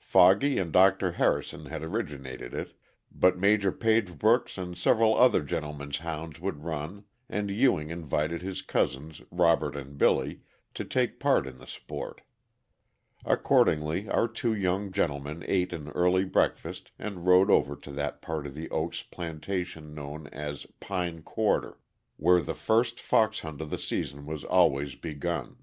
Foggy 0.00 0.58
and 0.58 0.72
Dr. 0.72 1.12
Harrison 1.12 1.66
had 1.66 1.84
originated 1.84 2.52
it, 2.52 2.74
but 3.12 3.38
Major 3.38 3.70
Pagebrook's 3.70 4.58
and 4.58 4.76
several 4.76 5.14
other 5.16 5.44
gentlemen's 5.44 5.98
hounds 5.98 6.40
would 6.40 6.64
run, 6.64 7.04
and 7.28 7.52
Ewing 7.52 7.90
invited 7.90 8.42
his 8.42 8.62
cousins, 8.62 9.22
Robert 9.30 9.76
and 9.76 9.96
Billy, 9.96 10.40
to 10.74 10.84
take 10.84 11.20
part 11.20 11.46
in 11.46 11.58
the 11.58 11.68
sport. 11.68 12.22
Accordingly 13.24 14.08
our 14.08 14.26
two 14.26 14.52
young 14.52 14.90
gentlemen 14.90 15.44
ate 15.46 15.72
an 15.72 15.90
early 15.90 16.24
breakfast 16.24 16.90
and 16.98 17.24
rode 17.24 17.48
over 17.48 17.76
to 17.76 17.92
that 17.92 18.20
part 18.20 18.44
of 18.48 18.56
The 18.56 18.68
Oaks 18.70 19.04
plantation 19.04 19.94
known 19.94 20.26
as 20.32 20.66
"Pine 20.80 21.22
quarter," 21.22 21.78
where 22.16 22.40
the 22.40 22.54
first 22.54 22.98
fox 22.98 23.38
hunt 23.38 23.60
of 23.60 23.70
the 23.70 23.78
season 23.78 24.26
was 24.26 24.42
always 24.42 24.96
begun. 24.96 25.58